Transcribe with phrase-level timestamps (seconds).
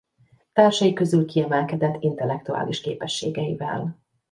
[0.53, 3.99] Társai közül kiemelkedett intellektuális képességeivel.